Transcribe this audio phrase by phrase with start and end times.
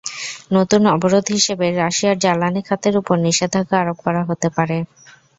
[0.53, 4.77] নতুন অবরোধ হিসেবে রাশিয়ার জ্বালানি খাতের ওপর নিষেধাজ্ঞা আরোপ করা হতে পারে।